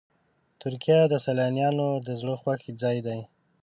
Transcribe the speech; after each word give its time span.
ترکیه 0.61 0.99
د 1.07 1.13
سیلانیانو 1.25 1.87
د 2.07 2.09
زړه 2.21 2.35
خوښ 2.41 2.61
ځای 2.81 2.97
دی. 3.07 3.19